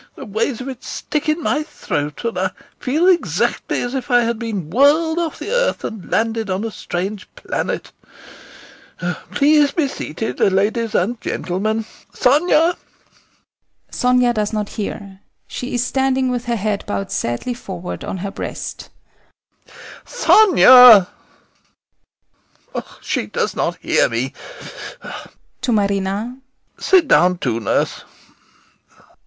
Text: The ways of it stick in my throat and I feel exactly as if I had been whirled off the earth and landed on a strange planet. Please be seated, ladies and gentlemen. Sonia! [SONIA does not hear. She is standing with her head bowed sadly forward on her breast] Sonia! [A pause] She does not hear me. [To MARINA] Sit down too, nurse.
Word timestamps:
The 0.15 0.25
ways 0.25 0.61
of 0.61 0.67
it 0.67 0.83
stick 0.83 1.29
in 1.29 1.43
my 1.43 1.61
throat 1.61 2.25
and 2.25 2.35
I 2.35 2.49
feel 2.79 3.05
exactly 3.07 3.83
as 3.83 3.93
if 3.93 4.09
I 4.09 4.21
had 4.21 4.39
been 4.39 4.71
whirled 4.71 5.19
off 5.19 5.37
the 5.37 5.51
earth 5.51 5.83
and 5.83 6.09
landed 6.09 6.49
on 6.49 6.63
a 6.63 6.71
strange 6.71 7.27
planet. 7.35 7.91
Please 9.31 9.71
be 9.71 9.87
seated, 9.87 10.39
ladies 10.39 10.95
and 10.95 11.21
gentlemen. 11.21 11.85
Sonia! 12.15 12.75
[SONIA 13.91 14.33
does 14.33 14.51
not 14.51 14.69
hear. 14.69 15.19
She 15.47 15.75
is 15.75 15.85
standing 15.85 16.31
with 16.31 16.45
her 16.45 16.55
head 16.55 16.83
bowed 16.87 17.11
sadly 17.11 17.53
forward 17.53 18.03
on 18.03 18.17
her 18.25 18.31
breast] 18.31 18.89
Sonia! 20.03 21.09
[A 22.73 22.81
pause] 22.81 22.97
She 23.01 23.27
does 23.27 23.55
not 23.55 23.75
hear 23.79 24.09
me. 24.09 24.33
[To 25.61 25.71
MARINA] 25.71 26.37
Sit 26.79 27.07
down 27.07 27.37
too, 27.37 27.59
nurse. 27.59 28.03